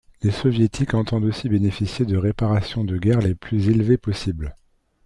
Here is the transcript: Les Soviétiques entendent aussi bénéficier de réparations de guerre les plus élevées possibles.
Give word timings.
Les 0.23 0.31
Soviétiques 0.31 0.95
entendent 0.95 1.25
aussi 1.25 1.47
bénéficier 1.47 2.05
de 2.07 2.17
réparations 2.17 2.83
de 2.83 2.97
guerre 2.97 3.19
les 3.21 3.35
plus 3.35 3.69
élevées 3.69 3.99
possibles. 3.99 4.55